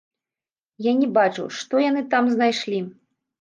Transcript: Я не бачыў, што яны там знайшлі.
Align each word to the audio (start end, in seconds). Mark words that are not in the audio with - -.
Я 0.85 0.93
не 1.01 1.09
бачыў, 1.17 1.51
што 1.59 1.83
яны 1.89 2.01
там 2.15 2.33
знайшлі. 2.35 2.81